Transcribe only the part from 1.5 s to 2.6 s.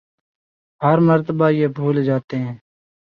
یہ بھول جاتے ہیں